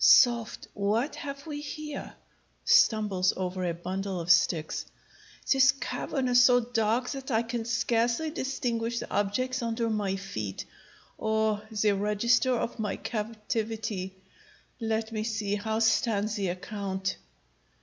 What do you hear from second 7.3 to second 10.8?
can scarcely distinguish the objects under my feet.